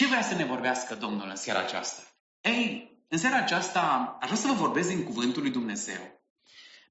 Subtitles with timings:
[0.00, 2.02] Ce vrea să ne vorbească Domnul în seara aceasta?
[2.40, 6.22] Ei, în seara aceasta aș vrea să vă vorbesc din Cuvântul lui Dumnezeu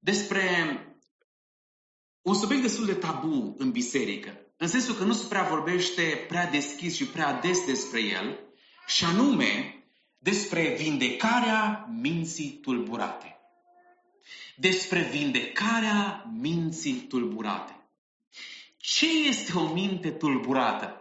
[0.00, 0.42] despre
[2.22, 6.46] un subiect destul de tabu în biserică, în sensul că nu se prea vorbește prea
[6.46, 8.38] deschis și prea des despre el,
[8.86, 9.84] și anume
[10.18, 13.36] despre vindecarea minții tulburate.
[14.56, 17.88] Despre vindecarea minții tulburate.
[18.76, 20.99] Ce este o minte tulburată?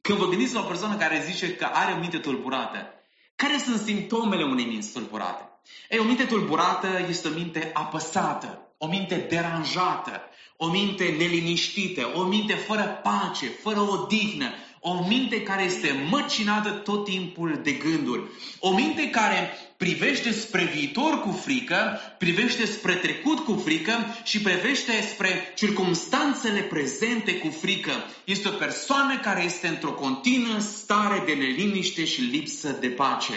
[0.00, 2.94] Când vă gândiți la o persoană care zice că are o minte tulburată,
[3.34, 5.42] care sunt simptomele unei minți tulburate?
[5.88, 10.22] Ei, o minte tulburată este o minte apăsată, o minte deranjată,
[10.56, 17.04] o minte neliniștită, o minte fără pace, fără odihnă, o minte care este măcinată tot
[17.04, 18.22] timpul de gânduri.
[18.58, 24.92] O minte care privește spre viitor cu frică, privește spre trecut cu frică și privește
[25.12, 27.92] spre circumstanțele prezente cu frică.
[28.24, 33.32] Este o persoană care este într-o continuă stare de neliniște și lipsă de pace.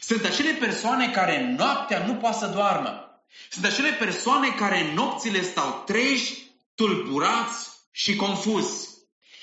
[0.00, 3.22] Sunt acele persoane care noaptea nu poate să doarmă.
[3.50, 6.34] Sunt acele persoane care nopțile stau treji,
[6.74, 8.88] tulburați și confuzi.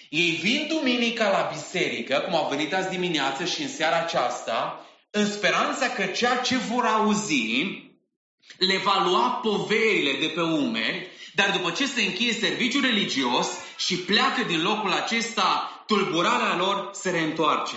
[0.10, 4.80] Ei vin duminica la biserică, cum au venit azi dimineață și în seara aceasta,
[5.18, 7.84] în speranța că ceea ce vor auzi
[8.58, 13.98] le va lua poverile de pe umeri, dar după ce se încheie serviciul religios și
[13.98, 17.76] pleacă din locul acesta, tulburarea lor se reîntoarce.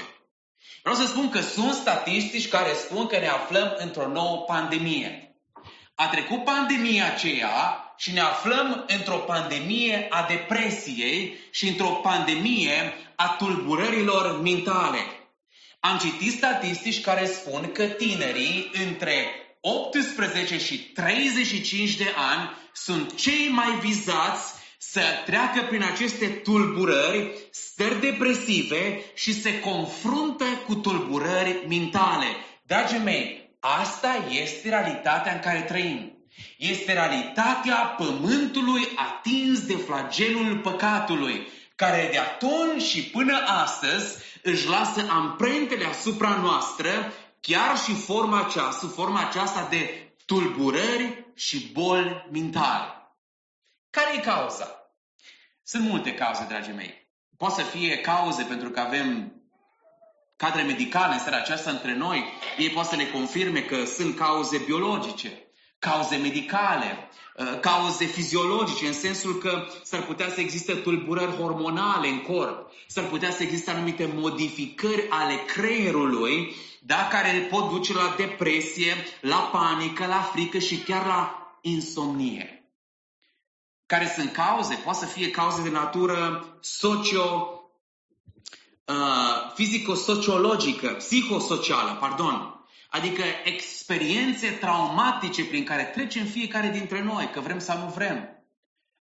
[0.83, 5.37] Vreau să spun că sunt statistici care spun că ne aflăm într-o nouă pandemie.
[5.95, 13.29] A trecut pandemia aceea și ne aflăm într-o pandemie a depresiei și într-o pandemie a
[13.39, 15.18] tulburărilor mentale.
[15.81, 19.27] Am citit statistici care spun că tinerii între
[19.61, 28.01] 18 și 35 de ani sunt cei mai vizați să treacă prin aceste tulburări, stări
[28.01, 32.27] depresive și se confruntă cu tulburări mentale.
[32.67, 36.13] Dragii mei, asta este realitatea în care trăim.
[36.57, 45.07] Este realitatea pământului atins de flagelul păcatului, care de atunci și până astăzi își lasă
[45.11, 53.17] amprentele asupra noastră, chiar și forma aceasta, forma aceasta de tulburări și boli mentale.
[53.91, 54.93] Care e cauza?
[55.63, 57.09] Sunt multe cauze, dragii mei.
[57.37, 59.33] Poate să fie cauze pentru că avem
[60.37, 62.25] cadre medicale în seara aceasta între noi.
[62.59, 65.48] Ei pot să ne confirme că sunt cauze biologice
[65.79, 72.21] cauze medicale, uh, cauze fiziologice, în sensul că s-ar putea să existe tulburări hormonale în
[72.21, 78.95] corp, s-ar putea să existe anumite modificări ale creierului, da, care pot duce la depresie,
[79.21, 82.53] la panică, la frică și chiar la insomnie.
[83.87, 84.75] Care sunt cauze?
[84.75, 87.63] Poate să fie cauze de natură socio,
[88.85, 92.58] uh, fizico-sociologică, psihosocială, pardon.
[92.89, 98.47] Adică experiențe traumatice prin care trecem fiecare dintre noi, că vrem sau nu vrem.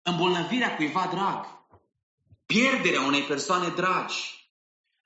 [0.01, 1.45] Îmbolnăvirea cuiva drag.
[2.45, 4.49] Pierderea unei persoane dragi.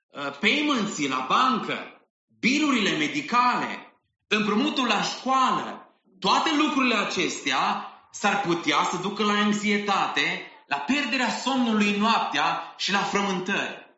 [0.08, 2.06] Uh, payments la bancă.
[2.38, 3.92] Bilurile medicale.
[4.28, 5.92] Împrumutul la școală.
[6.18, 12.98] Toate lucrurile acestea s-ar putea să ducă la anxietate, la pierderea somnului noaptea și la
[12.98, 13.96] frământări.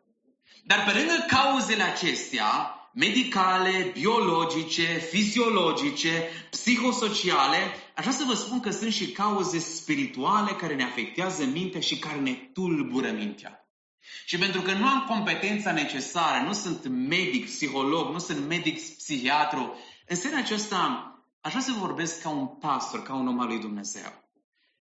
[0.63, 7.57] Dar pe lângă cauzele acestea, medicale, biologice, fiziologice, psihosociale,
[7.95, 11.99] aș vrea să vă spun că sunt și cauze spirituale care ne afectează mintea și
[11.99, 13.69] care ne tulbură mintea.
[14.25, 19.77] Și pentru că nu am competența necesară, nu sunt medic, psiholog, nu sunt medic, psihiatru,
[20.07, 21.09] în seara aceasta
[21.41, 24.23] aș vrea să vorbesc ca un pastor, ca un om al lui Dumnezeu.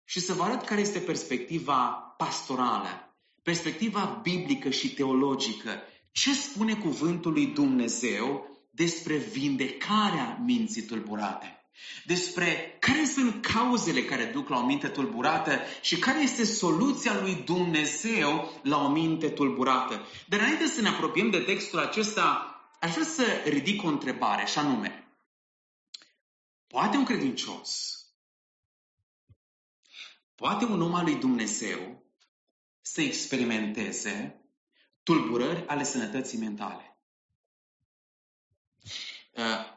[0.04, 1.76] Și să vă arăt care este perspectiva
[2.16, 5.82] pastorală, perspectiva biblică și teologică
[6.14, 11.58] ce spune cuvântul lui Dumnezeu despre vindecarea minții tulburate?
[12.04, 17.34] Despre care sunt cauzele care duc la o minte tulburată și care este soluția lui
[17.34, 20.06] Dumnezeu la o minte tulburată.
[20.28, 24.58] Dar înainte să ne apropiem de textul acesta, aș vrea să ridic o întrebare, și
[24.58, 25.08] anume,
[26.66, 27.98] poate un credincios,
[30.34, 32.02] poate un om al lui Dumnezeu
[32.80, 34.43] să experimenteze
[35.04, 36.98] tulburări ale sănătății mentale.
[39.36, 39.72] Uh,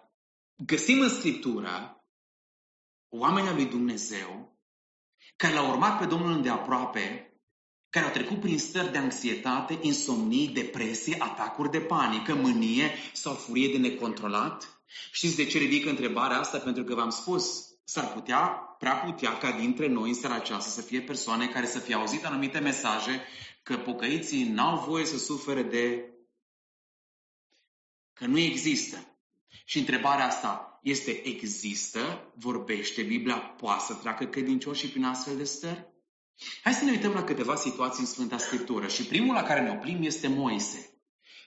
[0.65, 2.03] găsim în Scriptură
[3.09, 4.57] oamenii lui Dumnezeu
[5.35, 7.31] care l-au urmat pe Domnul îndeaproape,
[7.89, 13.71] care au trecut prin stări de anxietate, insomnie, depresie, atacuri de panică, mânie sau furie
[13.71, 14.81] de necontrolat.
[15.11, 16.57] Știți de ce ridic întrebarea asta?
[16.57, 18.39] Pentru că v-am spus, s-ar putea,
[18.79, 22.25] prea putea ca dintre noi în seara aceasta să fie persoane care să fie auzit
[22.25, 23.21] anumite mesaje
[23.63, 26.13] că pocăiții n-au voie să sufere de
[28.13, 29.17] că nu există.
[29.65, 32.31] Și întrebarea asta este, există?
[32.35, 33.35] Vorbește Biblia?
[33.37, 35.87] Poate să treacă credincioșii prin astfel de stări?
[36.63, 38.87] Hai să ne uităm la câteva situații în Sfânta Scriptură.
[38.87, 40.89] Și primul la care ne oprim este Moise.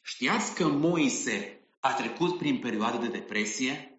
[0.02, 3.89] Știați că Moise a trecut prin perioadă de depresie?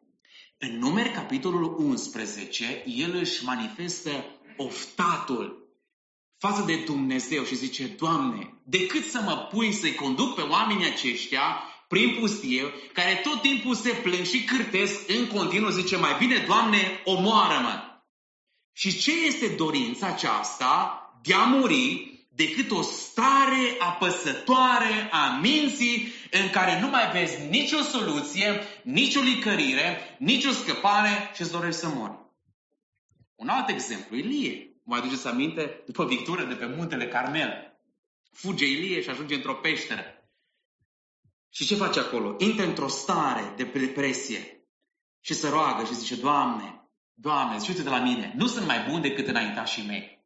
[0.64, 4.26] În numeri capitolul 11, el își manifestă
[4.58, 5.70] oftatul
[6.38, 11.64] față de Dumnezeu și zice, Doamne, decât să mă pui să-i conduc pe oamenii aceștia
[11.88, 12.64] prin pustie,
[12.94, 18.02] care tot timpul se plâng și cârtesc în continuu, zice, mai bine, Doamne, omoară-mă.
[18.74, 26.50] Și ce este dorința aceasta de a muri decât o stare apăsătoare a minții în
[26.50, 32.20] care nu mai vezi nicio soluție, nicio licărire, nicio scăpare și îți dorești să mori.
[33.36, 34.66] Un alt exemplu, Ilie.
[34.84, 35.84] Mă aduceți aminte?
[35.86, 37.80] După victoria de pe muntele Carmel.
[38.32, 40.04] Fuge Ilie și ajunge într-o peșteră.
[41.50, 42.36] Și ce face acolo?
[42.40, 44.66] Intră într-o stare de depresie
[45.20, 46.82] și se roagă și zice, Doamne,
[47.14, 50.21] Doamne, zice de la mine, nu sunt mai bun decât înaintașii mei.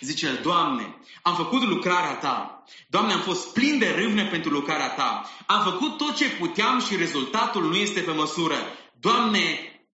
[0.00, 2.64] Zice el, Doamne, am făcut lucrarea Ta.
[2.88, 5.30] Doamne, am fost plin de râvne pentru lucrarea Ta.
[5.46, 8.56] Am făcut tot ce puteam și rezultatul nu este pe măsură.
[9.00, 9.40] Doamne,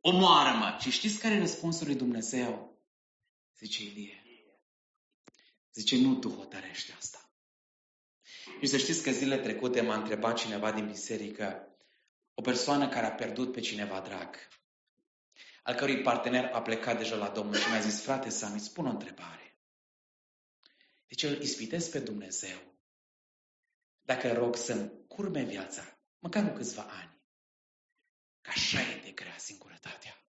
[0.00, 0.76] omoară-mă.
[0.80, 2.76] Și știți care e răspunsul lui Dumnezeu?
[3.58, 4.22] Zice Ilie.
[5.72, 7.30] Zice, nu tu hotărești asta.
[8.60, 11.66] Și să știți că zilele trecute m-a întrebat cineva din biserică,
[12.34, 14.36] o persoană care a pierdut pe cineva drag,
[15.62, 18.90] al cărui partener a plecat deja la Domnul și mi-a zis, frate Sami, spun o
[18.90, 19.41] întrebare.
[21.12, 22.58] Deci îl ispitesc pe Dumnezeu
[24.00, 27.20] dacă rog să-mi curme viața, măcar cu câțiva ani.
[28.40, 30.26] Că așa e de grea singurătatea.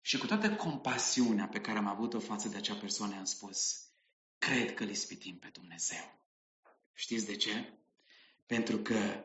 [0.00, 3.88] Și cu toată compasiunea pe care am avut-o față de acea persoană, am spus,
[4.38, 6.28] cred că îl ispitim pe Dumnezeu.
[6.92, 7.78] Știți de ce?
[8.46, 9.24] Pentru că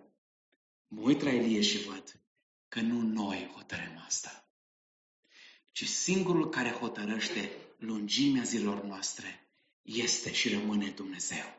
[0.88, 2.22] mă uit la Elie și văd
[2.68, 4.50] că nu noi hotărâm asta,
[5.72, 9.44] ci singurul care hotărăște lungimea zilor noastre
[9.94, 11.58] este și rămâne Dumnezeu.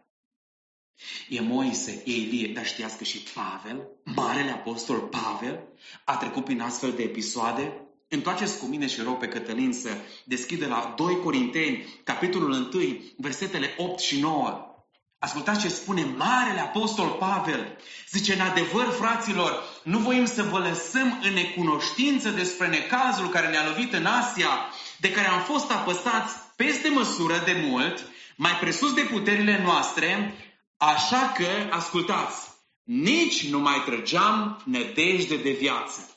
[1.29, 5.61] E Moise, e Ilie, dar știați că și Pavel, Marele Apostol Pavel,
[6.05, 7.73] a trecut prin astfel de episoade?
[8.09, 9.91] Întoarceți cu mine și rog pe Cătălin să
[10.25, 12.82] deschide la 2 Corinteni, capitolul 1,
[13.17, 14.71] versetele 8 și 9.
[15.19, 17.77] Ascultați ce spune Marele Apostol Pavel.
[18.11, 23.67] Zice, în adevăr, fraților, nu voim să vă lăsăm în necunoștință despre necazul care ne-a
[23.67, 24.49] lovit în Asia,
[24.97, 28.06] de care am fost apăsați peste măsură de mult,
[28.43, 30.35] mai presus de puterile noastre,
[30.77, 32.49] așa că, ascultați,
[32.83, 36.09] nici nu mai trăgeam nădejde de viață.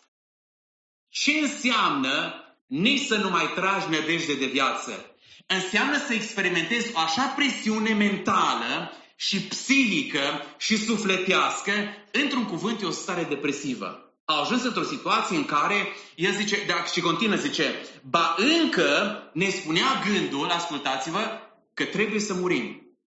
[1.10, 2.34] Ce înseamnă
[2.68, 5.16] nici să nu mai tragi nădejde de viață?
[5.48, 11.72] Înseamnă să experimentezi o așa presiune mentală și psihică și sufletească,
[12.12, 14.14] într-un cuvânt, e o stare depresivă.
[14.26, 17.76] A ajuns într-o situație în care el zice, da, și continuă, zice,
[18.10, 21.43] ba încă ne spunea gândul, ascultați-vă,
[21.74, 22.98] că trebuie să murim.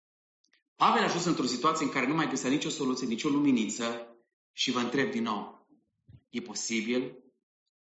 [0.76, 4.16] Pavel a ajuns într-o situație în care nu mai găsea nicio soluție, nicio luminiță
[4.52, 5.68] și vă întreb din nou,
[6.30, 7.16] e posibil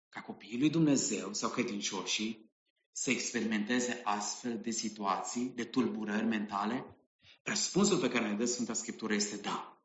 [0.08, 2.50] ca copiii lui Dumnezeu sau credincioșii
[2.92, 6.96] să experimenteze astfel de situații, de tulburări mentale?
[7.42, 9.82] Răspunsul pe care ne dă Sfânta Scriptură este da.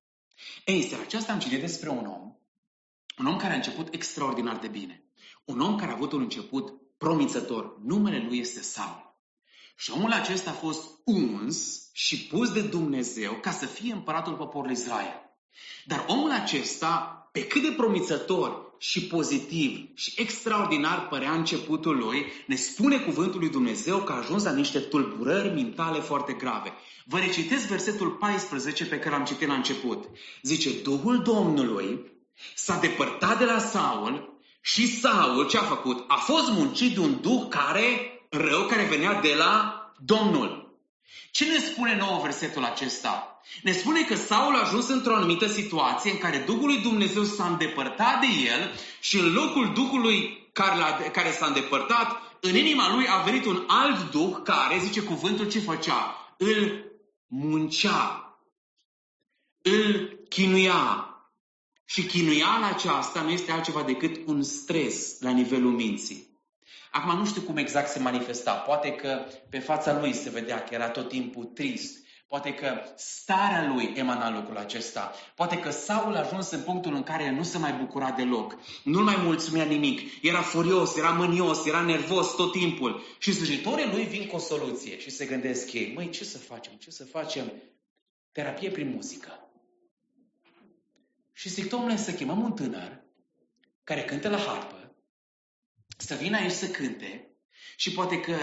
[0.65, 2.35] Ei, în seara aceasta am citit despre un om,
[3.17, 5.03] un om care a început extraordinar de bine.
[5.45, 7.79] Un om care a avut un început promițător.
[7.81, 9.12] Numele lui este Saul.
[9.75, 14.75] Și omul acesta a fost uns și pus de Dumnezeu ca să fie împăratul poporului
[14.75, 15.23] Israel.
[15.85, 22.55] Dar omul acesta, pe cât de promițător și pozitiv și extraordinar părea începutul lui, ne
[22.55, 26.73] spune cuvântul lui Dumnezeu că a ajuns la niște tulburări mentale foarte grave.
[27.05, 30.09] Vă recitesc versetul 14 pe care l-am citit la început.
[30.41, 32.11] Zice, Duhul Domnului
[32.55, 36.03] s-a depărtat de la Saul și Saul ce a făcut?
[36.07, 40.77] A fost muncit de un duh care, rău, care venea de la Domnul.
[41.31, 43.41] Ce ne spune nouă versetul acesta?
[43.61, 47.45] Ne spune că Saul a ajuns într-o anumită situație în care Duhul lui Dumnezeu s-a
[47.45, 53.21] îndepărtat de el și în locul Duhului care, care s-a îndepărtat, în inima lui a
[53.21, 56.35] venit un alt Duh care, zice cuvântul, ce făcea?
[56.37, 56.85] Îl
[57.27, 58.37] muncea,
[59.61, 61.07] îl chinuia.
[61.85, 66.32] Și chinuiala aceasta nu este altceva decât un stres la nivelul minții.
[66.95, 68.53] Acum nu știu cum exact se manifesta.
[68.53, 71.97] Poate că pe fața lui se vedea că era tot timpul trist.
[72.27, 75.13] Poate că starea lui emana lucrul acesta.
[75.35, 78.57] Poate că Saul a ajuns în punctul în care nu se mai bucura deloc.
[78.83, 80.23] Nu-l mai mulțumea nimic.
[80.23, 83.03] Era furios, era mânios, era nervos tot timpul.
[83.17, 86.73] Și slujitorii lui vin cu o soluție și se gândesc ei, măi, ce să facem?
[86.73, 87.51] Ce să facem?
[88.31, 89.49] Terapie prin muzică.
[91.31, 93.01] Și zic, domnule, să chemăm un tânăr
[93.83, 94.82] care cântă la harpă,
[95.97, 97.37] să vină aici să cânte
[97.75, 98.35] și poate că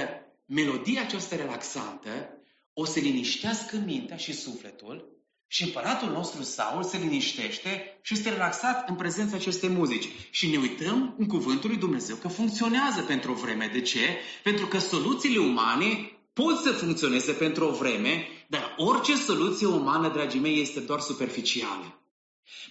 [0.46, 2.40] melodia aceasta relaxantă
[2.72, 5.10] o să liniștească mintea și sufletul
[5.52, 10.08] și împăratul nostru Saul se liniștește și este relaxat în prezența acestei muzici.
[10.30, 13.70] Și ne uităm în cuvântul lui Dumnezeu că funcționează pentru o vreme.
[13.72, 14.18] De ce?
[14.42, 20.40] Pentru că soluțiile umane pot să funcționeze pentru o vreme, dar orice soluție umană, dragii
[20.40, 22.02] mei, este doar superficială.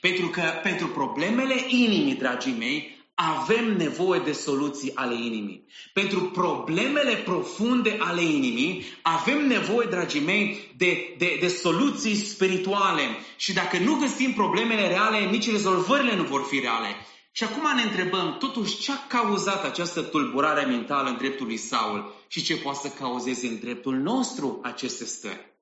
[0.02, 5.66] Pentru că pentru problemele inimii, dragii mei, avem nevoie de soluții ale inimii.
[5.94, 13.02] Pentru problemele profunde ale inimii, avem nevoie, dragii mei, de, de, de soluții spirituale.
[13.38, 16.88] Și dacă nu găsim problemele reale, nici rezolvările nu vor fi reale.
[17.32, 22.14] Și acum ne întrebăm, totuși, ce a cauzat această tulburare mentală în dreptul lui Saul
[22.28, 25.58] și ce poate să cauzeze în dreptul nostru aceste stări?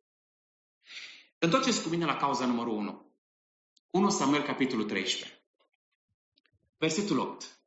[1.40, 3.12] Întoarceți cu mine la cauza numărul 1.
[3.90, 5.37] 1 Samuel, capitolul 13.
[6.80, 7.60] Versetul 8.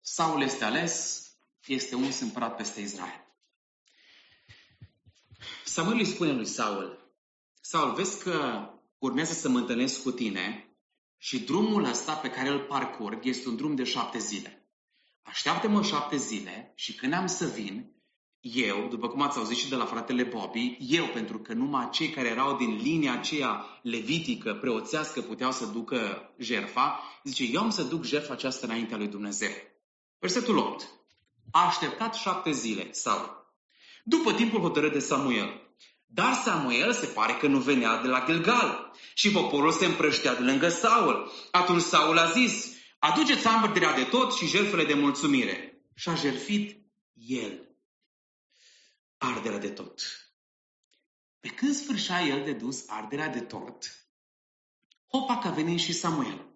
[0.00, 1.26] Saul este ales,
[1.66, 3.26] este uns împărat peste Israel.
[5.64, 7.14] Samuel îi spune lui Saul,
[7.60, 8.68] Saul, vezi că
[8.98, 10.76] urmează să mă întâlnesc cu tine
[11.16, 14.68] și drumul ăsta pe care îl parcurg este un drum de șapte zile.
[15.22, 18.01] Așteaptă-mă șapte zile și când am să vin,
[18.42, 22.08] eu, după cum ați auzit și de la fratele Bobby, eu, pentru că numai cei
[22.08, 27.82] care erau din linia aceea levitică, preoțească, puteau să ducă jerfa, zice, eu am să
[27.82, 29.50] duc jerfa aceasta înaintea lui Dumnezeu.
[30.18, 30.88] Versetul 8.
[31.50, 33.46] A așteptat șapte zile, sau
[34.04, 35.60] după timpul hotărât de Samuel.
[36.06, 40.42] Dar Samuel se pare că nu venea de la Gilgal și poporul se împrăștea de
[40.42, 41.32] lângă Saul.
[41.50, 42.68] Atunci Saul a zis,
[42.98, 45.82] aduceți arderea de tot și jertfele de mulțumire.
[45.94, 46.80] Și a jertfit
[47.26, 47.71] el
[49.22, 50.00] arderea de tot.
[51.40, 54.06] Pe când sfârșea el de dus arderea de tot,
[55.08, 56.46] hopa că a venit și Samuel.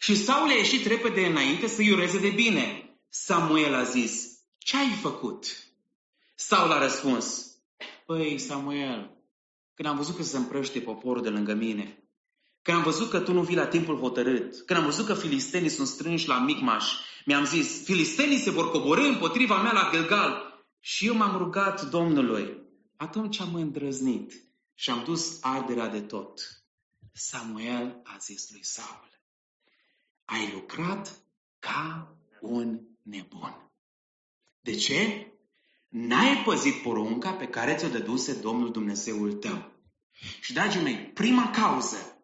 [0.00, 2.82] Și Saul a ieșit repede înainte să iureze de bine.
[3.08, 5.46] Samuel a zis, ce ai făcut?
[6.34, 7.56] Saul a răspuns,
[8.06, 9.16] păi Samuel,
[9.74, 12.02] când am văzut că se împrăște poporul de lângă mine,
[12.62, 15.68] când am văzut că tu nu vii la timpul hotărât, când am văzut că filistenii
[15.68, 16.92] sunt strânși la Micmaș,
[17.24, 20.47] mi-am zis, filistenii se vor coborâ împotriva mea la Gilgal
[20.80, 22.62] și eu m-am rugat Domnului.
[22.96, 24.32] Atunci am îndrăznit
[24.74, 26.62] și am dus arderea de tot.
[27.12, 29.20] Samuel a zis lui Saul,
[30.24, 31.20] ai lucrat
[31.58, 33.70] ca un nebun.
[34.60, 35.32] De ce?
[35.88, 39.72] N-ai păzit porunca pe care ți-o dăduse Domnul Dumnezeul tău.
[40.40, 42.22] Și, dragii mei, prima cauză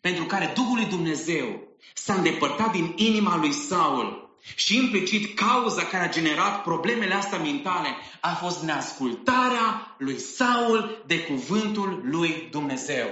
[0.00, 6.04] pentru care Duhul lui Dumnezeu s-a îndepărtat din inima lui Saul și implicit cauza care
[6.04, 7.88] a generat problemele astea mentale
[8.20, 13.06] a fost neascultarea lui Saul de cuvântul lui Dumnezeu.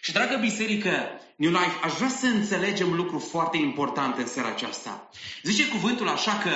[0.00, 0.90] Și dragă biserică,
[1.36, 5.08] New Life, aș vrea să înțelegem lucru foarte important în seara aceasta.
[5.42, 6.50] Zice cuvântul așa că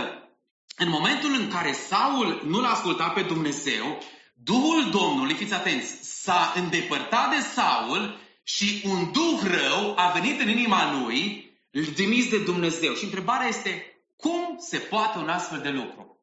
[0.76, 3.98] în momentul în care Saul nu l-a ascultat pe Dumnezeu,
[4.34, 10.48] Duhul Domnului, fiți atenți, s-a îndepărtat de Saul și un duh rău a venit în
[10.48, 11.50] inima lui,
[11.94, 12.94] trimis de Dumnezeu.
[12.94, 13.91] Și întrebarea este,
[14.22, 16.20] cum se poate un astfel de lucru?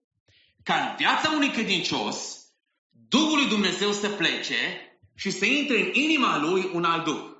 [0.63, 2.47] Ca în viața unui credincios,
[2.89, 4.55] Duhul lui Dumnezeu să plece
[5.15, 7.37] și să intre în inima lui un alt Duh.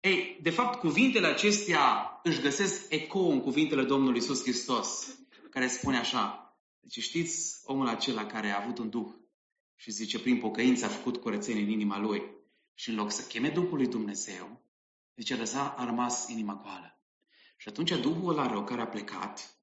[0.00, 5.18] Ei, de fapt, cuvintele acestea își găsesc eco în cuvintele Domnului Isus Hristos,
[5.50, 6.56] care spune așa.
[6.80, 9.08] Deci știți omul acela care a avut un Duh
[9.76, 12.22] și zice, prin pocăință a făcut curățenie în inima lui
[12.74, 14.62] și în loc să cheme Duhul lui Dumnezeu,
[15.16, 17.00] zice, lăsa, a rămas inima goală.
[17.56, 19.61] Și atunci Duhul ăla rău care a plecat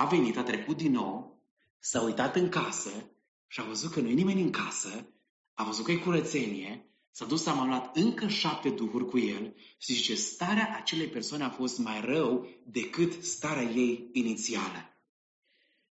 [0.00, 1.42] a venit, a trecut din nou,
[1.78, 3.10] s-a uitat în casă
[3.46, 5.12] și a văzut că nu e nimeni în casă,
[5.54, 9.92] a văzut că e curățenie, s-a dus, a luat încă șapte duhuri cu el și
[9.92, 14.96] zice, starea acelei persoane a fost mai rău decât starea ei inițială.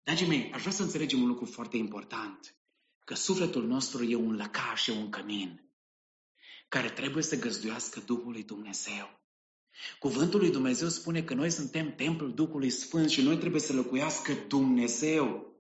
[0.04, 2.56] Dragii mei, aș vrea să înțelegem un lucru foarte important,
[3.06, 5.70] că sufletul nostru e un lăcaș, e un cămin,
[6.68, 9.21] care trebuie să găzduiască Duhul lui Dumnezeu.
[10.00, 14.34] Cuvântul lui Dumnezeu spune că noi suntem templul Duhului Sfânt și noi trebuie să locuiască
[14.48, 15.52] Dumnezeu.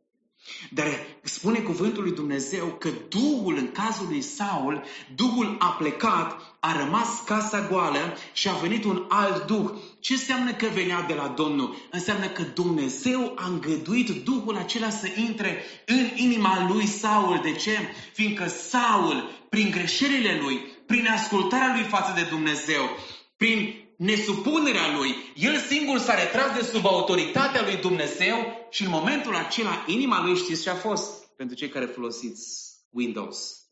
[0.70, 0.86] Dar
[1.24, 4.84] spune cuvântul lui Dumnezeu că Duhul, în cazul lui Saul,
[5.16, 9.70] Duhul a plecat, a rămas casa goală și a venit un alt Duh.
[10.00, 11.76] Ce înseamnă că venea de la Domnul?
[11.92, 17.40] Înseamnă că Dumnezeu a îngăduit Duhul acela să intre în inima lui Saul.
[17.44, 17.78] De ce?
[18.14, 22.90] Fiindcă Saul, prin greșelile lui, prin ascultarea lui față de Dumnezeu,
[23.38, 29.36] prin nesupunerea lui, el singur s-a retras de sub autoritatea lui Dumnezeu și în momentul
[29.36, 31.28] acela inima lui știți ce a fost?
[31.36, 33.66] Pentru cei care folosiți Windows.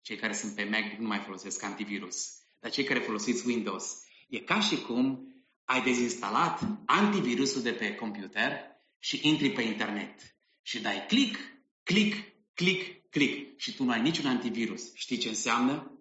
[0.00, 2.32] Cei care sunt pe Mac nu mai folosesc antivirus.
[2.60, 8.52] dar cei care folosiți Windows, e ca și cum ai dezinstalat antivirusul de pe computer
[8.98, 11.38] și intri pe internet și dai click,
[11.82, 12.16] click,
[12.54, 14.94] click, click și tu nu ai niciun antivirus.
[14.94, 15.98] Știi ce înseamnă?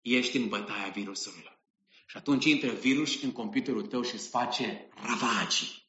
[0.00, 1.51] Ești în bătaia virusurilor.
[2.12, 5.86] Și atunci intră virus în computerul tău și îți face ravagii.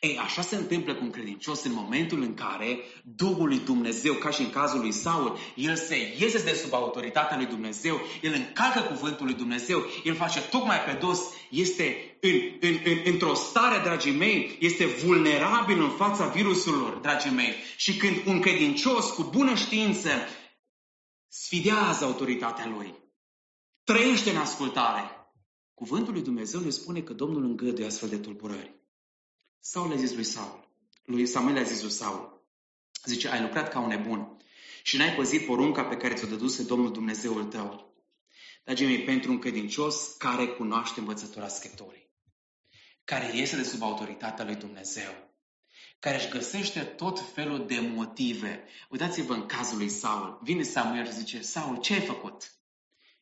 [0.00, 4.30] Ei, așa se întâmplă cu un credincios în momentul în care Duhul lui Dumnezeu, ca
[4.30, 8.80] și în cazul lui Saul, el se iese de sub autoritatea lui Dumnezeu, el încalcă
[8.80, 14.16] cuvântul lui Dumnezeu, el face tocmai pe dos, este în, în, în, într-o stare, dragii
[14.16, 17.54] mei, este vulnerabil în fața virusurilor, dragii mei.
[17.76, 20.10] Și când un credincios cu bună știință
[21.28, 22.94] sfidează autoritatea lui,
[23.84, 25.23] trăiește în ascultare,
[25.74, 28.74] cuvântul lui Dumnezeu ne spune că Domnul îngăduie astfel de tulburări.
[29.60, 30.68] Saul a zis lui Saul,
[31.04, 32.44] lui Samuel a zis lui Saul,
[33.04, 34.36] zice, ai lucrat ca un nebun
[34.82, 37.92] și n-ai păzit porunca pe care ți-o dăduse Domnul Dumnezeul tău.
[38.64, 42.10] Dragii mei, pentru un credincios care cunoaște învățătura Scripturii,
[43.04, 45.32] care iese de sub autoritatea lui Dumnezeu,
[45.98, 48.64] care își găsește tot felul de motive.
[48.90, 50.38] Uitați-vă în cazul lui Saul.
[50.42, 52.52] Vine Samuel și zice, Saul, ce ai făcut?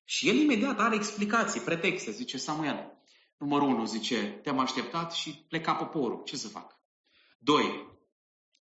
[0.05, 2.11] Și el imediat are explicații, pretexte.
[2.11, 2.93] Zice Samuel,
[3.43, 6.23] Numărul 1 zice, te-am așteptat și pleca poporul.
[6.25, 6.81] Ce să fac?
[7.39, 7.87] 2.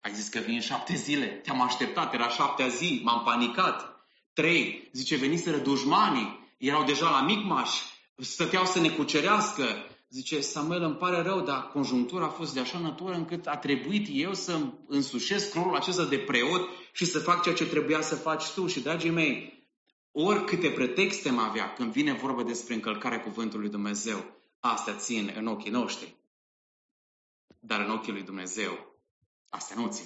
[0.01, 1.25] Ai zis că vin șapte zile.
[1.25, 4.05] Te-am așteptat, era șaptea zi, m-am panicat.
[4.33, 4.89] 3.
[4.93, 7.69] Zice, veniseră dușmanii, erau deja la Micmaș,
[8.17, 9.63] stăteau să ne cucerească.
[10.09, 14.07] Zice, Samuel, îmi pare rău, dar conjunctura a fost de așa natură încât a trebuit
[14.11, 18.49] eu să însușesc rolul acesta de preot și să fac ceea ce trebuia să faci
[18.49, 18.67] tu.
[18.67, 19.60] Și, dragii mei,
[20.11, 25.71] oricâte pretexte mă avea când vine vorba despre încălcarea cuvântului Dumnezeu, Astea țin în ochii
[25.71, 26.15] noștri.
[27.59, 28.95] Dar în ochii lui Dumnezeu,
[29.49, 30.05] astea nu țin.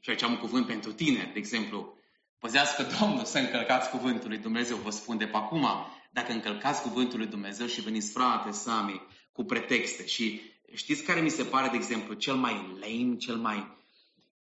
[0.00, 1.98] Și aici am un cuvânt pentru tine, de exemplu,
[2.38, 5.66] păzească Domnul să încălcați cuvântul lui Dumnezeu, vă spun de pe acum,
[6.10, 10.40] dacă încălcați cuvântul lui Dumnezeu și veniți frate, Sami, cu pretexte și
[10.74, 13.76] știți care mi se pare, de exemplu, cel mai lame, cel mai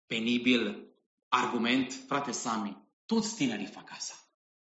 [0.07, 0.87] penibil
[1.29, 2.77] argument, frate Sami,
[3.13, 4.15] toți tinerii fac asta.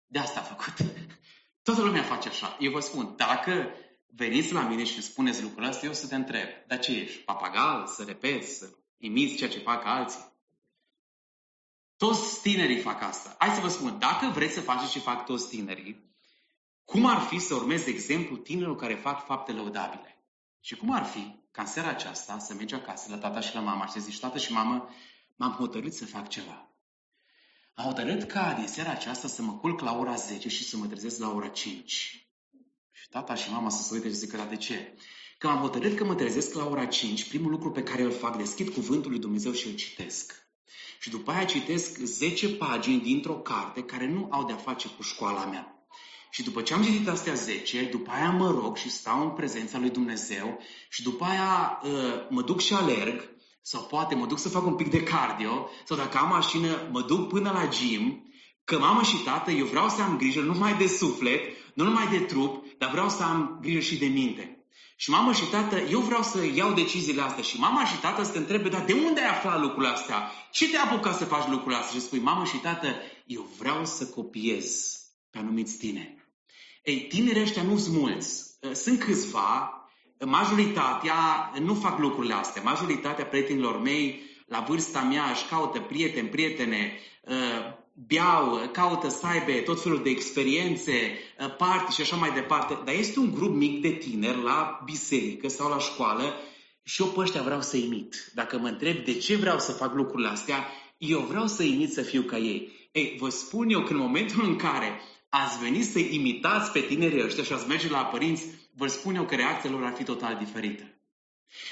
[0.06, 0.74] De asta a făcut.
[1.66, 2.58] Toată lumea face așa.
[2.60, 3.72] Eu vă spun, dacă
[4.08, 7.22] veniți la mine și îmi spuneți lucrul ăsta, eu să te întreb, dar ce ești?
[7.22, 7.88] Papagal?
[7.88, 8.58] Să repeți?
[8.58, 10.34] Să imiți ceea ce fac alții?
[11.98, 13.36] Toți tinerii fac asta.
[13.40, 16.14] Hai să vă spun, dacă vreți să faceți ce fac toți tinerii,
[16.86, 20.24] cum ar fi să urmezi exemplu tinerilor care fac fapte lăudabile?
[20.60, 23.62] Și cum ar fi ca în seara aceasta să mergi acasă la tata și la
[23.62, 24.90] mama și să zici, tată și mamă,
[25.36, 26.69] m-am hotărât să fac ceva.
[27.80, 30.86] Am hotărât ca din seara aceasta să mă culc la ora 10 și să mă
[30.86, 31.92] trezesc la ora 5.
[32.92, 34.94] Și tata și mama să se uite și zică, dar de ce?
[35.38, 38.38] Că am hotărât că mă trezesc la ora 5, primul lucru pe care îl fac,
[38.38, 40.34] deschid cuvântul lui Dumnezeu și îl citesc.
[41.00, 45.46] Și după aia citesc 10 pagini dintr-o carte care nu au de-a face cu școala
[45.46, 45.88] mea.
[46.30, 49.78] Și după ce am citit astea 10, după aia mă rog și stau în prezența
[49.78, 54.50] lui Dumnezeu și după aia uh, mă duc și alerg sau poate mă duc să
[54.50, 58.24] fac un pic de cardio, sau dacă am mașină, mă duc până la gym,
[58.64, 61.42] că mamă și tată, eu vreau să am grijă nu numai de suflet,
[61.74, 64.64] nu numai de trup, dar vreau să am grijă și de minte.
[64.96, 67.44] Și mamă și tată, eu vreau să iau deciziile astea.
[67.44, 70.32] Și mama și tată să te întrebe, dar de unde ai aflat lucrurile astea?
[70.52, 72.00] Ce te-a apucat să faci lucrurile astea?
[72.00, 72.88] Și spui, mamă și tată,
[73.26, 74.98] eu vreau să copiez
[75.30, 76.16] pe anumiți tineri.
[76.84, 78.58] Ei, tinerii ăștia nu sunt mulți.
[78.74, 79.74] Sunt câțiva
[80.26, 82.62] majoritatea nu fac lucrurile astea.
[82.62, 87.34] Majoritatea prietenilor mei la vârsta mea își caută prieteni, prietene, ă,
[87.94, 92.78] beau, caută să aibă tot felul de experiențe, ă, party și așa mai departe.
[92.86, 96.34] Dar este un grup mic de tineri la biserică sau la școală
[96.84, 98.32] și eu pe ăștia vreau să imit.
[98.34, 102.02] Dacă mă întreb de ce vreau să fac lucrurile astea, eu vreau să imit să
[102.02, 102.72] fiu ca ei.
[102.92, 107.24] Ei, vă spun eu că în momentul în care ați venit să imitați pe tinerii
[107.24, 108.46] ăștia și ați merge la părinți,
[108.80, 110.84] vă spun eu că reacția lor ar fi total diferită.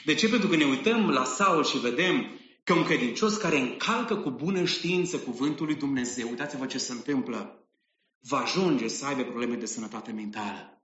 [0.05, 0.29] De ce?
[0.29, 4.65] Pentru că ne uităm la Saul și vedem că un credincios care încalcă cu bună
[4.65, 7.67] știință cuvântul lui Dumnezeu, uitați-vă ce se întâmplă,
[8.21, 10.81] va ajunge să aibă probleme de sănătate mentală.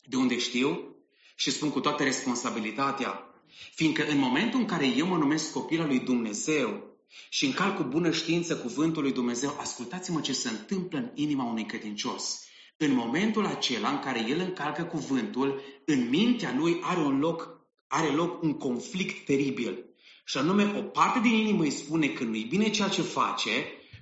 [0.00, 0.96] De unde știu?
[1.34, 3.34] Și spun cu toată responsabilitatea,
[3.74, 6.90] fiindcă în momentul în care eu mă numesc copilul lui Dumnezeu,
[7.28, 11.66] și încalc cu bună știință cuvântul lui Dumnezeu, ascultați-mă ce se întâmplă în inima unui
[11.66, 12.46] credincios.
[12.84, 18.06] În momentul acela în care el încalcă cuvântul, în mintea lui are, un loc, are
[18.06, 19.84] loc un conflict teribil.
[20.24, 23.50] Și anume, o parte din inimă îi spune că nu-i bine ceea ce face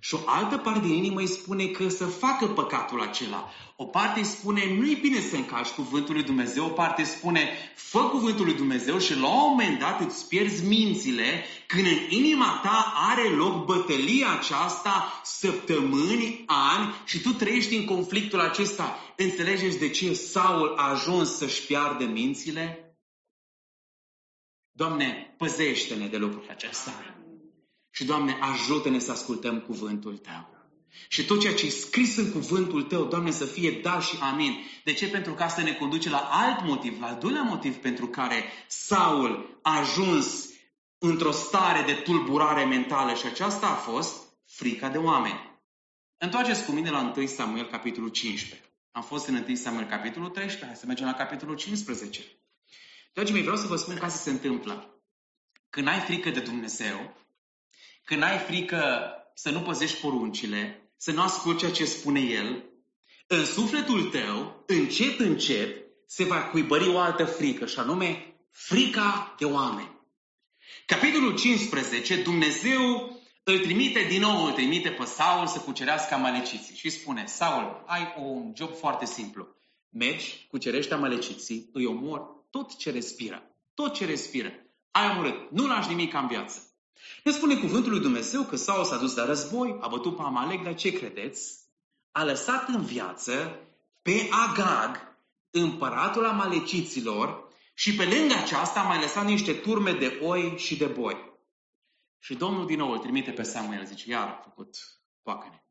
[0.00, 3.50] Și o altă parte din inimă îi spune că să facă păcatul acela.
[3.76, 6.64] O parte îi spune, nu-i bine să încalci cuvântul lui Dumnezeu.
[6.64, 11.44] O parte spune, fă cuvântul lui Dumnezeu și la un moment dat îți pierzi mințile
[11.66, 18.40] când în inima ta are loc bătălia aceasta săptămâni, ani și tu trăiești în conflictul
[18.40, 18.98] acesta.
[19.16, 22.94] Înțelegeți de ce Saul a ajuns să-și piardă mințile?
[24.72, 27.19] Doamne, păzește-ne de lucrul acesta.
[27.90, 30.58] Și, Doamne, ajută-ne să ascultăm cuvântul Tău.
[31.08, 34.58] Și tot ceea ce e scris în cuvântul Tău, Doamne, să fie da și amin.
[34.84, 35.08] De ce?
[35.08, 39.58] Pentru că asta ne conduce la alt motiv, la al doilea motiv pentru care Saul
[39.62, 40.48] a ajuns
[40.98, 45.50] într-o stare de tulburare mentală și aceasta a fost frica de oameni.
[46.18, 48.68] Întoarceți cu mine la 1 Samuel, capitolul 15.
[48.90, 52.22] Am fost în 1 Samuel, capitolul 13, hai să mergem la capitolul 15.
[53.12, 55.02] Dragii mei, vreau să vă spun ca să se întâmplă.
[55.70, 57.16] Când ai frică de Dumnezeu,
[58.04, 62.64] când ai frică să nu păzești poruncile, să nu asculti ceea ce spune El,
[63.26, 69.44] în sufletul tău, încet, încet, se va cuibări o altă frică, și anume frica de
[69.44, 69.98] oameni.
[70.86, 76.90] Capitolul 15, Dumnezeu îl trimite din nou, îl trimite pe Saul să cucerească amaleciții și
[76.90, 79.48] spune, Saul, ai un job foarte simplu.
[79.88, 83.42] Mergi, cucerești amaleciții, îi omor tot ce respiră.
[83.74, 84.52] Tot ce respiră.
[84.90, 85.50] Ai omorât.
[85.50, 86.69] Nu lași nimic în viață.
[87.24, 90.62] Ne spune cuvântul lui Dumnezeu că Saul s-a dus la război, a bătut pe Amalek,
[90.62, 91.58] dar ce credeți?
[92.10, 93.58] A lăsat în viață
[94.02, 95.18] pe Agag,
[95.50, 100.86] împăratul amaleciților, și pe lângă aceasta a mai lăsat niște turme de oi și de
[100.86, 101.38] boi.
[102.18, 104.76] Și Domnul din nou îl trimite pe Samuel, zice, iar a făcut
[105.22, 105.64] poacăne.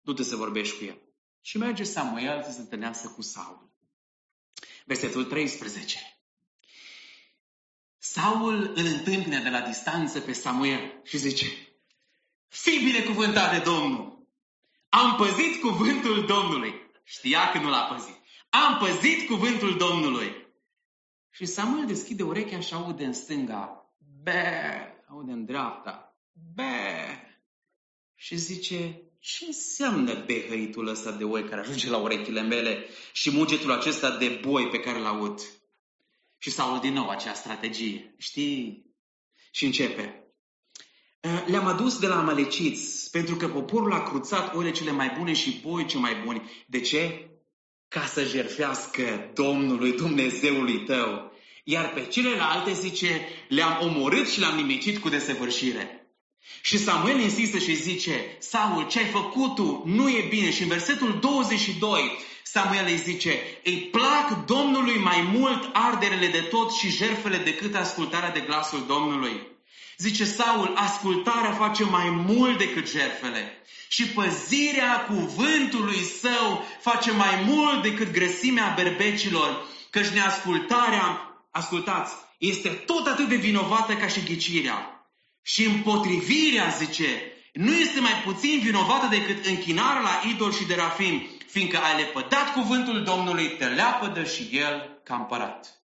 [0.00, 1.00] Du-te să vorbești cu el.
[1.40, 3.70] Și merge Samuel să se întâlnească cu Saul.
[4.84, 6.15] Versetul 13.
[8.16, 11.46] Saul îl întâmpină de la distanță pe Samuel și zice,
[12.48, 14.28] Fii binecuvântat de Domnul!
[14.88, 16.74] Am păzit cuvântul Domnului.
[17.04, 18.16] Știa că nu l-a păzit.
[18.50, 20.46] Am păzit cuvântul Domnului.
[21.30, 26.16] Și Samuel deschide urechea și aude în stânga, be, aude în dreapta,
[26.54, 27.20] be.
[28.14, 33.72] Și zice, ce înseamnă behăitul ăsta de oi care ajunge la urechile mele și mugetul
[33.72, 35.40] acesta de boi pe care l aud?
[36.46, 38.14] Și Saul din nou acea strategie.
[38.18, 38.84] Știi?
[39.50, 40.24] Și începe.
[41.46, 45.60] Le-am adus de la amaleciți, pentru că poporul a cruțat oile cele mai bune și
[45.62, 46.50] boi cei mai buni.
[46.66, 47.30] De ce?
[47.88, 51.32] Ca să jerfească Domnului Dumnezeului tău.
[51.64, 56.10] Iar pe celelalte, zice, le-am omorât și le-am nimicit cu desăvârșire.
[56.62, 60.50] Și Samuel insistă și zice, Saul, ce ai făcut tu nu e bine.
[60.50, 62.00] Și în versetul 22,
[62.56, 68.30] Samuel îi zice, îi plac Domnului mai mult arderele de tot și jerfele decât ascultarea
[68.30, 69.40] de glasul Domnului.
[69.96, 73.62] Zice Saul, ascultarea face mai mult decât jerfele.
[73.88, 79.66] Și păzirea cuvântului său face mai mult decât grăsimea berbecilor.
[79.90, 85.08] Căci neascultarea, ascultați, este tot atât de vinovată ca și ghicirea.
[85.42, 91.35] Și împotrivirea, zice, nu este mai puțin vinovată decât închinarea la idol și de rafin,
[91.56, 95.84] fiindcă ai lepădat cuvântul Domnului, te leapădă și el ca împărat.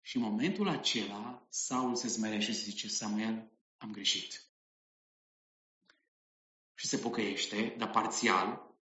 [0.00, 4.42] Și în momentul acela, Saul se smerește și zice, Samuel, am greșit.
[6.74, 8.76] Și se pocăiește, dar parțial,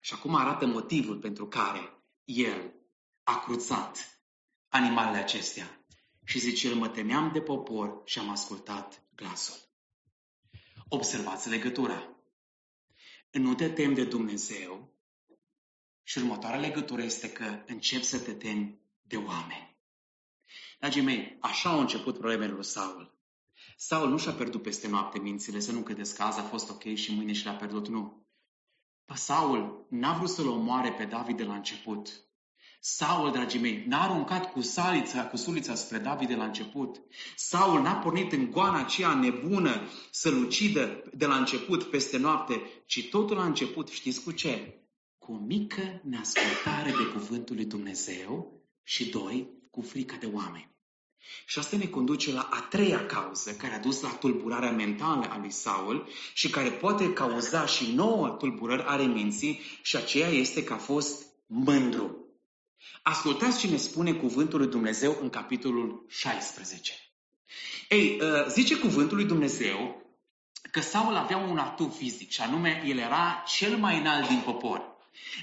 [0.00, 2.74] și acum arată motivul pentru care el
[3.22, 4.20] a cruțat
[4.68, 5.84] animalele acestea.
[6.24, 9.56] Și zice, el mă temeam de popor și am ascultat glasul.
[10.88, 12.16] Observați legătura.
[13.30, 14.93] Nu te temi de Dumnezeu
[16.04, 19.76] și următoarea legătură este că încep să te temi de oameni.
[20.78, 23.18] Dragii mei, așa au început problemele lui Saul.
[23.76, 26.94] Saul nu și-a pierdut peste noapte mințile, să nu credeți că azi a fost ok
[26.94, 28.26] și mâine și l-a pierdut, nu.
[29.04, 32.08] Pă Saul n-a vrut să-l omoare pe David de la început.
[32.80, 37.00] Saul, dragii mei, n-a aruncat cu salița, cu sulița spre David de la început.
[37.36, 43.08] Saul n-a pornit în goana aceea nebună să-l ucidă de la început, peste noapte, ci
[43.08, 44.83] totul a început, știți cu ce?
[45.24, 50.70] Cu o mică neascultare de cuvântul lui Dumnezeu și, doi, cu frica de oameni.
[51.46, 55.38] Și asta ne conduce la a treia cauză care a dus la tulburarea mentală a
[55.38, 60.72] lui Saul și care poate cauza și nouă tulburări ale minții și aceea este că
[60.72, 62.26] a fost mândru.
[63.02, 66.92] Ascultați ce ne spune cuvântul lui Dumnezeu în capitolul 16.
[67.88, 70.02] Ei, uh, zice cuvântul lui Dumnezeu
[70.70, 74.93] că Saul avea un atu fizic și anume el era cel mai înalt din popor.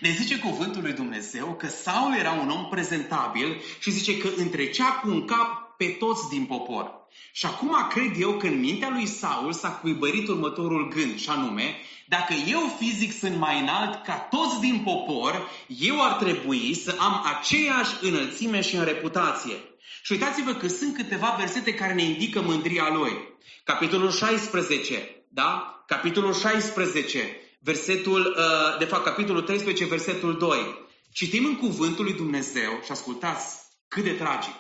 [0.02, 4.86] Ne zice cuvântul lui Dumnezeu că Saul era un om prezentabil și zice că întrecea
[4.86, 7.00] cu un cap pe toți din popor.
[7.32, 11.76] Și acum cred eu că în mintea lui Saul s-a cuibărit următorul gând, și anume,
[12.08, 17.24] dacă eu fizic sunt mai înalt ca toți din popor, eu ar trebui să am
[17.26, 19.56] aceeași înălțime și în reputație.
[20.04, 23.12] Și uitați-vă că sunt câteva versete care ne indică mândria lui.
[23.64, 25.84] Capitolul 16, da?
[25.88, 30.90] Capitolul 16, versetul, uh, de fapt, capitolul 13, versetul 2.
[31.12, 34.56] Citim în cuvântul lui Dumnezeu și ascultați cât de tragic.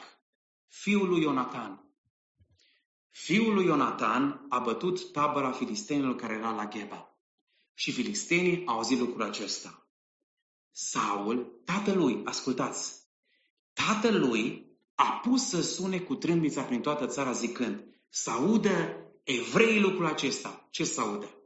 [0.67, 1.85] Fiul lui Ionatan.
[3.09, 7.15] Fiul lui Ionatan a bătut tabăra filistenilor care era la Gheba.
[7.73, 9.87] Și filistenii au auzit lucrul acesta.
[10.71, 13.01] Saul, tatălui, ascultați,
[13.73, 20.05] tatălui a pus să sune cu trâmbița prin toată țara zicând, să audă evrei lucrul
[20.05, 20.67] acesta.
[20.71, 21.40] Ce să audă?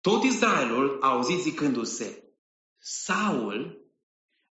[0.00, 2.24] Tot Israelul a auzit zicându-se,
[2.78, 3.84] Saul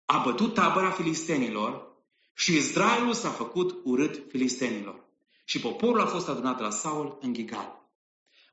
[0.04, 1.96] a bătut tabăra filistenilor
[2.34, 5.06] și Israelul s-a făcut urât filistenilor.
[5.44, 7.90] Și poporul a fost adunat la Saul în Gigal.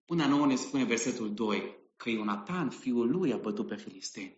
[0.06, 4.38] Până nouă ne spune versetul 2 că Ionatan, fiul lui, a bătut pe filisteni.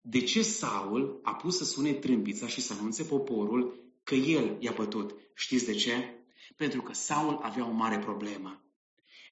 [0.00, 4.72] De ce Saul a pus să sune trâmbița și să anunțe poporul că el i-a
[4.72, 5.14] bătut?
[5.34, 6.24] Știți de ce?
[6.56, 8.63] Pentru că Saul avea o mare problemă.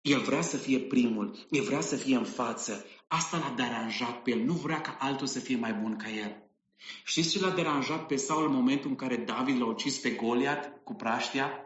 [0.02, 2.84] El vrea să fie primul, el vrea să fie în față.
[3.08, 6.50] Asta l-a deranjat pe el, nu vrea ca altul să fie mai bun ca el.
[7.04, 10.82] Știți ce l-a deranjat pe Saul în momentul în care David l-a ucis pe Goliat
[10.84, 11.64] cu praștia?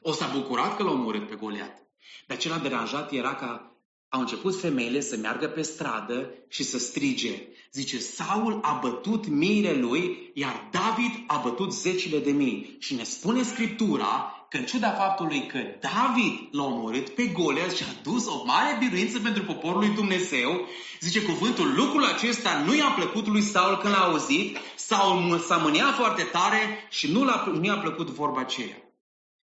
[0.00, 1.86] O s-a bucurat că l-a omorât pe Goliat.
[2.26, 3.60] Dar ce l-a deranjat era că
[4.08, 7.48] au început femeile să meargă pe stradă și să strige.
[7.72, 12.76] Zice, Saul a bătut miile lui, iar David a bătut zecile de mii.
[12.78, 17.82] Și ne spune Scriptura că în ciuda faptului că David l-a omorât pe Goliat și
[17.82, 20.68] a dus o mare biruință pentru poporul lui Dumnezeu,
[21.00, 25.94] zice cuvântul, lucrul acesta nu i-a plăcut lui Saul când l-a auzit, Saul s-a mâniat
[25.94, 28.76] foarte tare și nu, l-a, nu i-a plăcut vorba aceea.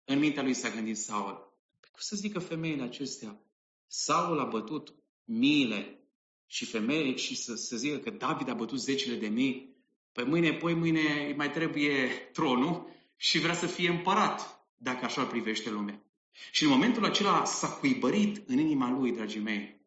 [0.06, 3.42] În mintea lui s-a gândit Saul, păi cum să zică femeile acestea?
[3.88, 6.04] Saul a bătut miile
[6.48, 9.76] și femeile și să, să zică că David a bătut zecile de mii,
[10.12, 15.70] păi mâine, poi mâine mai trebuie tronul și vrea să fie împărat dacă așa privește
[15.70, 16.04] lumea.
[16.52, 19.82] Și în momentul acela s-a cuibărit în inima lui, dragii mei,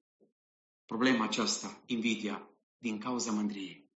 [0.86, 3.90] problema aceasta, invidia, din cauza mândriei.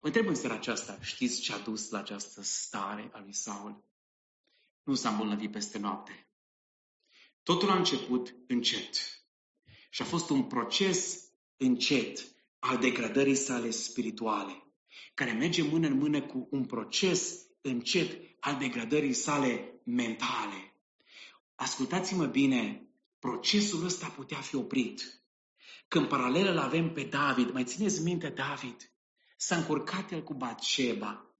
[0.00, 3.84] Vă întreb în seara aceasta, știți ce a dus la această stare a lui Saul?
[4.82, 6.26] Nu s-a îmbolnăvit peste noapte.
[7.42, 8.94] Totul a început încet.
[9.90, 12.26] Și a fost un proces încet
[12.58, 14.62] al degradării sale spirituale,
[15.14, 20.74] care merge mână în mână cu un proces încet al degradării sale mentale.
[21.54, 25.22] Ascultați-mă bine, procesul ăsta putea fi oprit.
[25.88, 28.92] Când paralel îl avem pe David, mai țineți minte David?
[29.36, 31.32] S-a încurcat el cu Batșeba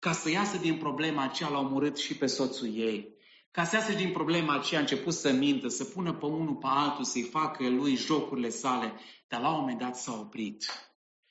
[0.00, 3.14] ca să iasă din problema aceea, l-a omorât și pe soțul ei.
[3.50, 6.66] Ca să iasă din problema aceea, a început să mintă, să pună pe unul pe
[6.66, 8.92] altul, să-i facă lui jocurile sale,
[9.28, 10.66] dar la un moment dat s-a oprit.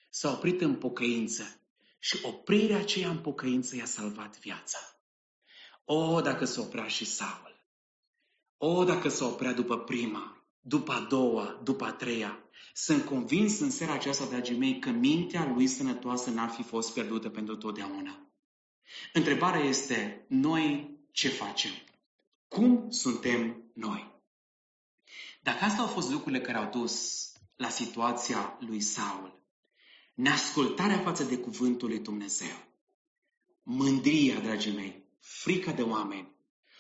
[0.10, 1.62] S-a oprit în pocăință.
[2.00, 4.78] Și oprirea aceea în pocăință i-a salvat viața.
[5.92, 7.62] O, dacă se oprea și Saul!
[8.58, 12.40] O, dacă se oprea după prima, după a doua, după a treia.
[12.74, 17.30] Sunt convins în seara aceasta, dragii mei, că mintea lui sănătoasă n-ar fi fost pierdută
[17.30, 18.32] pentru totdeauna.
[19.14, 21.72] Întrebarea este, noi ce facem?
[22.48, 24.22] Cum suntem noi?
[25.42, 27.26] Dacă astea au fost lucrurile care au dus
[27.56, 29.44] la situația lui Saul,
[30.14, 32.68] neascultarea față de cuvântul lui Dumnezeu,
[33.64, 36.38] mândria, dragii mei, frica de oameni.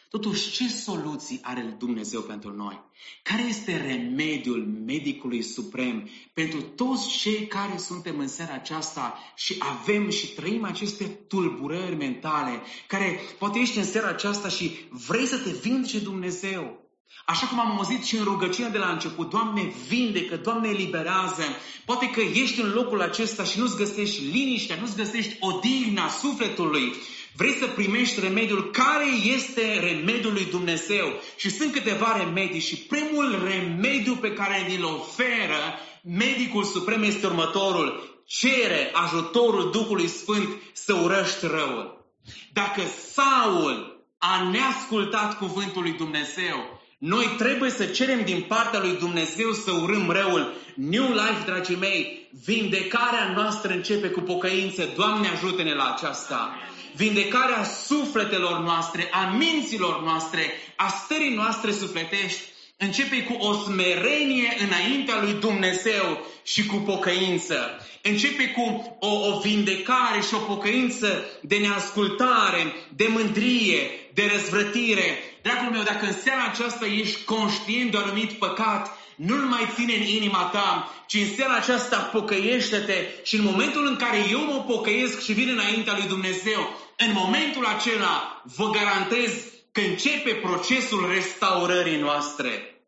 [0.09, 2.81] Totuși, ce soluții are Dumnezeu pentru noi?
[3.23, 10.09] Care este remediul medicului suprem pentru toți cei care suntem în seara aceasta și avem
[10.09, 15.51] și trăim aceste tulburări mentale, care poate ești în seara aceasta și vrei să te
[15.51, 16.89] vindece Dumnezeu?
[17.25, 21.43] Așa cum am auzit și în rugăciunea de la început, Doamne, vindecă, Doamne, eliberează.
[21.85, 26.93] Poate că ești în locul acesta și nu-ți găsești liniștea, nu-ți găsești odihna sufletului.
[27.35, 28.71] Vrei să primești remediul?
[28.71, 31.21] Care este remediul lui Dumnezeu?
[31.37, 38.21] Și sunt câteva remedii și primul remediu pe care ni-l oferă medicul suprem este următorul.
[38.25, 42.05] Cere ajutorul Duhului Sfânt să urăști răul.
[42.53, 49.51] Dacă Saul a neascultat cuvântul lui Dumnezeu, noi trebuie să cerem din partea lui Dumnezeu
[49.51, 50.53] să urâm răul.
[50.75, 54.89] New Life, dragii mei, vindecarea noastră începe cu pocăință.
[54.95, 56.55] Doamne, ajută-ne la aceasta.
[56.99, 62.41] Vindecarea sufletelor noastre, a minților noastre, a stării noastre sufletești,
[62.81, 67.87] Începe cu o smerenie înaintea lui Dumnezeu și cu pocăință.
[68.01, 75.17] Începe cu o, o vindecare și o pocăință de neascultare, de mândrie, de răzvrătire.
[75.41, 79.93] Dragul meu, dacă în seara aceasta ești conștient de un anumit păcat, nu-l mai ține
[79.93, 84.63] în inima ta, ci în seara aceasta pocăiește-te și în momentul în care eu mă
[84.67, 89.31] pocăiesc și vin înaintea lui Dumnezeu, în momentul acela vă garantez
[89.71, 92.83] că începe procesul restaurării noastre.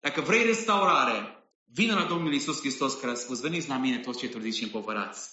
[0.00, 4.18] Dacă vrei restaurare, vină la Domnul Isus Hristos care a spus, veniți la mine toți
[4.18, 5.30] cei trudiți și împovărați.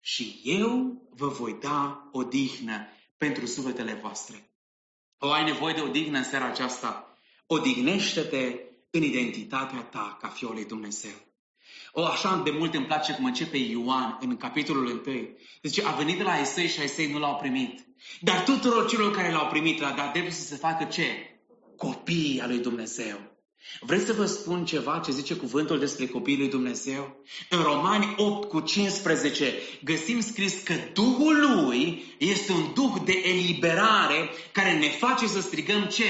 [0.00, 4.50] Și eu vă voi da odihnă pentru sufletele voastre.
[5.18, 7.16] O ai nevoie de odihnă în seara aceasta.
[7.46, 11.31] Odihnește-te în identitatea ta ca fiul lui Dumnezeu.
[11.94, 15.28] O, așa de mult îmi place cum începe Ioan în capitolul 1.
[15.62, 17.86] Zice, a venit de la Esei și Esei nu l-au primit.
[18.20, 21.04] Dar tuturor celor care l-au primit l-a dat dreptul să se facă ce?
[21.76, 23.32] Copiii al lui Dumnezeu.
[23.80, 27.16] Vreți să vă spun ceva ce zice cuvântul despre copiii lui Dumnezeu?
[27.48, 34.30] În Romani 8 cu 15 găsim scris că Duhul lui este un duh de eliberare
[34.52, 36.04] care ne face să strigăm ce?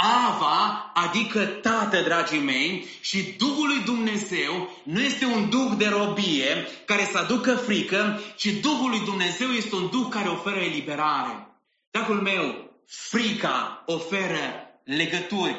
[0.00, 6.66] Ava, adică Tată, dragii mei, și Duhul lui Dumnezeu nu este un duh de robie
[6.84, 11.46] care să aducă frică, ci Duhul lui Dumnezeu este un duh care oferă eliberare.
[11.90, 15.56] Dragul meu, frica oferă legături,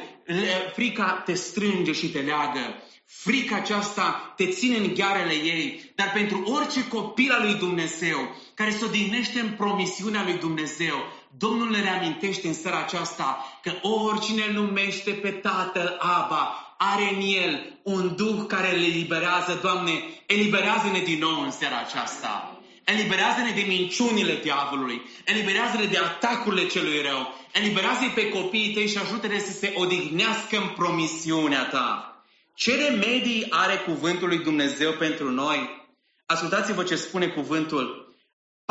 [0.73, 2.83] frica te strânge și te leagă.
[3.05, 8.71] Frica aceasta te ține în ghearele ei, dar pentru orice copil al lui Dumnezeu care
[8.71, 10.95] se odihnește în promisiunea lui Dumnezeu,
[11.37, 17.21] Domnul le reamintește în seara aceasta că oricine îl numește pe Tatăl Aba, are în
[17.21, 19.59] el un Duh care le eliberează.
[19.61, 19.91] Doamne,
[20.25, 22.59] eliberează-ne din nou în seara aceasta.
[22.83, 25.01] Eliberează-ne de minciunile diavolului.
[25.25, 27.33] Eliberează-ne de atacurile celui rău.
[27.53, 32.23] Eliberează-i pe copiii tăi și ajută-ne să se odihnească în promisiunea ta.
[32.53, 35.87] Ce remedii are cuvântul lui Dumnezeu pentru noi?
[36.25, 38.08] Ascultați-vă ce spune cuvântul.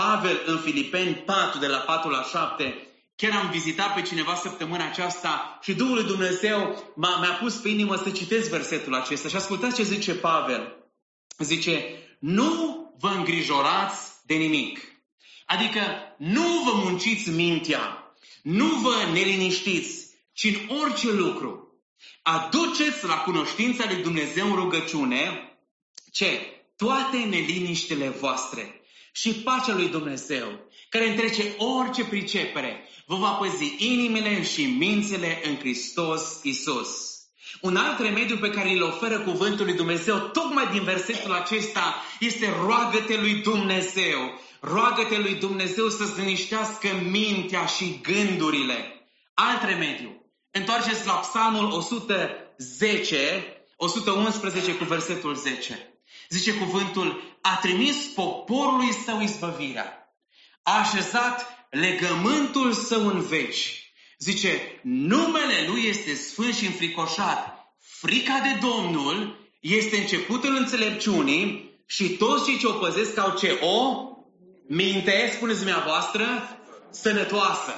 [0.05, 4.85] Pavel în Filipeni 4, de la 4 la 7, Chiar am vizitat pe cineva săptămâna
[4.85, 9.29] aceasta și Duhul lui Dumnezeu m-a, mi-a pus pe inimă să citesc versetul acesta.
[9.29, 10.77] Și ascultați ce zice Pavel.
[11.39, 11.85] Zice,
[12.19, 12.53] nu
[12.99, 14.81] vă îngrijorați de nimic.
[15.47, 15.81] Adică
[16.19, 21.81] nu vă munciți mintea, nu vă neliniștiți, ci în orice lucru
[22.23, 25.53] aduceți la cunoștința lui Dumnezeu în rugăciune
[26.13, 26.41] ce?
[26.77, 28.78] Toate neliniștile voastre
[29.21, 30.47] și pacea lui Dumnezeu,
[30.89, 37.17] care întrece orice pricepere, vă va păzi inimile și mințile în Hristos Isus.
[37.61, 42.53] Un alt remediu pe care îl oferă cuvântul lui Dumnezeu, tocmai din versetul acesta, este
[42.61, 44.41] roagă-te lui Dumnezeu.
[44.61, 49.09] Roagă-te lui Dumnezeu să-ți liniștească mintea și gândurile.
[49.35, 50.23] Alt remediu.
[50.51, 55.88] Întoarceți la Psalmul 110, 111 cu versetul 10.
[56.29, 60.13] Zice cuvântul, a trimis poporului său izbăvirea.
[60.63, 63.89] A așezat legământul său în veci
[64.19, 67.73] Zice, numele lui este sfânt și înfricoșat.
[67.81, 73.59] Frica de Domnul este începutul înțelepciunii și toți cei ce o păzesc au ce?
[73.61, 74.09] O
[74.69, 76.59] minte, spuneți dumneavoastră,
[76.91, 77.73] sănătoasă.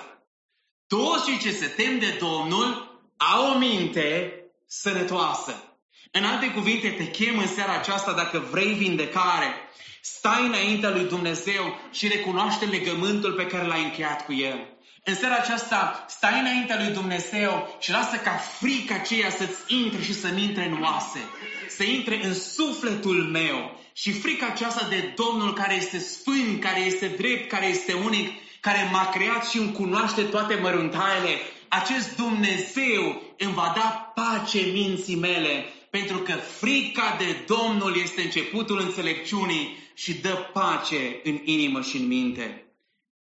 [0.86, 4.34] Toți cei ce se tem de Domnul au o minte
[4.66, 5.69] sănătoasă.
[6.12, 9.54] În alte cuvinte, te chem în seara aceasta dacă vrei vindecare.
[10.00, 14.58] Stai înaintea lui Dumnezeu și recunoaște legământul pe care l-ai încheiat cu El.
[15.04, 20.14] În seara aceasta, stai înaintea lui Dumnezeu și lasă ca frica aceea să-ți intre și
[20.14, 21.20] să-mi intre în oase,
[21.68, 23.78] să intre în sufletul meu.
[23.92, 28.28] Și frica aceasta de Domnul care este sfânt, care este drept, care este unic,
[28.60, 35.16] care m-a creat și îmi cunoaște toate măruntaiele, acest Dumnezeu îmi va da pace minții
[35.16, 41.96] mele, pentru că frica de Domnul este începutul înțelepciunii și dă pace în inimă și
[41.96, 42.74] în minte.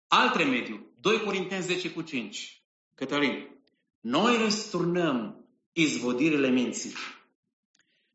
[0.08, 2.62] Alt remediu, 2 Corinteni 10 cu 5.
[2.94, 3.48] Cătălin,
[4.00, 6.92] noi răsturnăm izvodirile minții.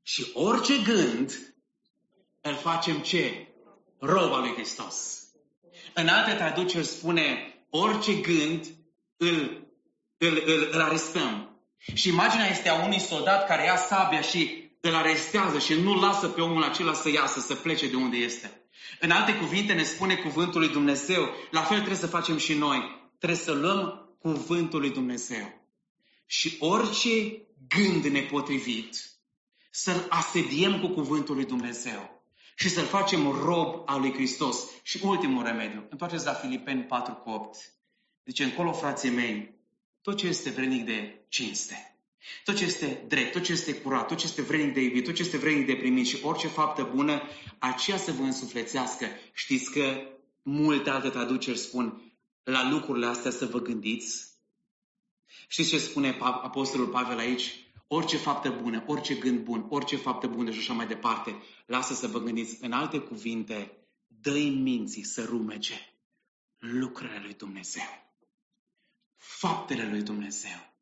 [0.01, 1.53] Și orice gând
[2.41, 3.47] îl facem ce?
[3.99, 5.23] Roba lui Hristos.
[5.93, 8.65] În alte traduceri spune orice gând
[9.17, 9.67] îl,
[10.17, 11.48] îl, îl, îl arestăm.
[11.94, 16.28] Și imaginea este a unui soldat care ia sabia și îl arestează și nu lasă
[16.28, 18.62] pe omul acela să iasă, să plece de unde este.
[19.00, 23.12] În alte cuvinte ne spune cuvântul lui Dumnezeu, la fel trebuie să facem și noi.
[23.18, 25.68] Trebuie să luăm cuvântul lui Dumnezeu.
[26.26, 29.10] Și orice gând nepotrivit,
[29.71, 32.23] să-l asediem cu cuvântul lui Dumnezeu
[32.56, 34.58] și să-l facem rob al lui Hristos.
[34.84, 37.58] Și ultimul remediu, întoarceți la Filipeni 4 cu 8.
[38.25, 39.58] Zice, încolo, frații mei,
[40.02, 41.93] tot ce este vrenic de cinste,
[42.43, 45.13] Tot ce este drept, tot ce este curat, tot ce este vrednic de iubit, tot
[45.13, 47.21] ce este vrednic de primit și orice faptă bună,
[47.60, 49.06] aceea să vă însuflețească.
[49.33, 50.02] Știți că
[50.41, 54.27] multe alte traduceri spun la lucrurile astea să vă gândiți?
[55.47, 57.69] Știți ce spune Apostolul Pavel aici?
[57.87, 61.35] Orice faptă bună, orice gând bun, orice faptă bună și așa mai departe,
[61.65, 62.58] lasă să vă gândiți.
[62.62, 63.77] În alte cuvinte,
[64.08, 65.93] dă-i minții să rumece
[66.58, 68.08] lucrurile lui Dumnezeu.
[69.20, 70.74] Faptele lui Dumnezeu.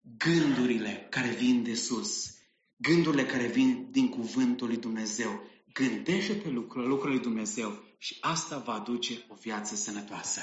[0.00, 2.36] Gândurile care vin de sus.
[2.76, 5.42] Gândurile care vin din cuvântul lui Dumnezeu.
[5.72, 10.40] Gândește-te lucrurile, lucrurile lui Dumnezeu și asta va aduce o viață sănătoasă.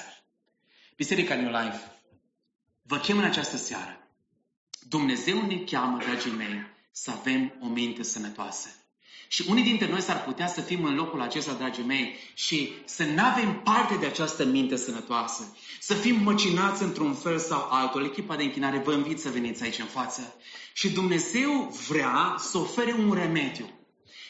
[0.95, 2.01] Biserica New Life
[2.81, 4.09] vă chem în această seară.
[4.87, 8.69] Dumnezeu ne cheamă, dragii mei, să avem o minte sănătoasă.
[9.35, 13.03] Și unii dintre noi s-ar putea să fim în locul acesta, dragii mei, și să
[13.03, 15.55] nu avem parte de această minte sănătoasă.
[15.79, 18.05] Să fim măcinați într-un fel sau altul.
[18.05, 20.35] Echipa de închinare vă invit să veniți aici în față.
[20.73, 23.69] Și Dumnezeu vrea să ofere un remediu.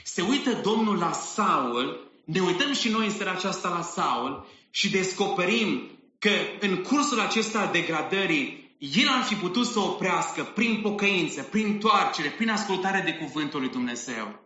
[0.04, 4.90] Se uită Domnul la Saul, ne uităm și noi în seara aceasta la Saul și
[4.90, 5.90] descoperim
[6.20, 11.80] că în cursul acesta al degradării, el ar fi putut să oprească prin pocăință, prin
[11.80, 14.45] toarcere, prin ascultare de cuvântul lui Dumnezeu.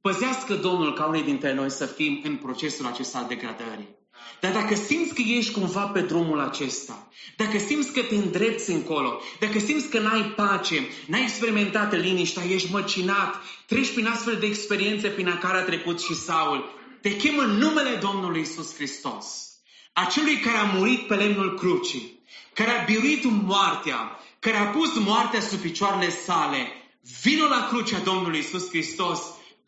[0.00, 3.98] Păzească Domnul ca unii dintre noi să fim în procesul acesta al degradării.
[4.40, 9.20] Dar dacă simți că ești cumva pe drumul acesta, dacă simți că te îndrepți încolo,
[9.40, 15.08] dacă simți că n-ai pace, n-ai experimentat liniștea, ești măcinat, treci prin astfel de experiențe
[15.08, 16.70] prin care a trecut și Saul,
[17.00, 19.50] te chem în numele Domnului Isus Hristos
[19.92, 22.22] acelui care a murit pe lemnul crucii,
[22.54, 26.72] care a biruit moartea, care a pus moartea sub picioarele sale,
[27.22, 29.20] vino la crucea Domnului Isus Hristos,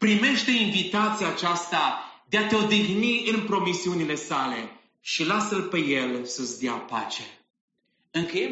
[0.03, 6.61] primește invitația aceasta de a te odihni în promisiunile sale și lasă-L pe El să-ți
[6.61, 7.23] dea pace.
[8.11, 8.41] Încheiem